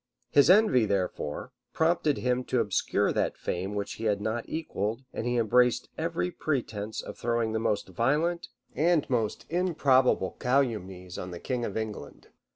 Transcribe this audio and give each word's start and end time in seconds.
His 0.31 0.49
envy, 0.49 0.87
therefore, 0.87 1.51
prompted 1.73 2.17
him 2.17 2.43
to 2.45 2.59
obscure 2.59 3.13
that 3.13 3.37
fame 3.37 3.75
which 3.75 3.93
he 4.01 4.05
had 4.05 4.19
not 4.19 4.49
equalled; 4.49 5.03
and 5.13 5.27
he 5.27 5.37
embraced 5.37 5.89
every 5.95 6.31
pretence 6.31 7.01
of 7.03 7.19
throwing 7.19 7.53
the 7.53 7.59
most 7.59 7.87
violent 7.89 8.47
and 8.73 9.07
most 9.11 9.45
improbable 9.51 10.37
calumnies 10.39 11.19
on 11.19 11.29
the 11.29 11.39
king 11.39 11.63
of 11.65 11.77
England. 11.77 12.29